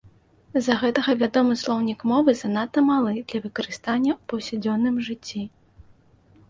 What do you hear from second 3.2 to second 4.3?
для выкарыстання ў